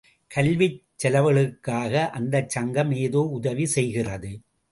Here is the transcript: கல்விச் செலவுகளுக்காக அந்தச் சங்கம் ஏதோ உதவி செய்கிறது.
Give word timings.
கல்விச் 0.31 0.79
செலவுகளுக்காக 1.03 1.93
அந்தச் 2.09 2.49
சங்கம் 2.49 2.91
ஏதோ 2.97 3.21
உதவி 3.31 3.65
செய்கிறது. 3.67 4.31